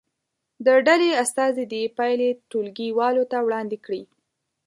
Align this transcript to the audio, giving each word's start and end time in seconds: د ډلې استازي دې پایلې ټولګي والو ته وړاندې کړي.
د 0.65 0.67
ډلې 0.87 1.09
استازي 1.23 1.65
دې 1.73 1.83
پایلې 1.97 2.29
ټولګي 2.51 2.89
والو 2.99 3.23
ته 3.31 3.37
وړاندې 3.45 3.77
کړي. 3.85 4.03